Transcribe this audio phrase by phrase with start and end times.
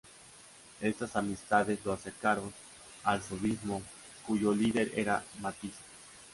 [0.81, 2.51] Estas amistades lo acercaron
[3.03, 3.83] al Fovismo,
[4.25, 5.77] cuyo líder era Matisse.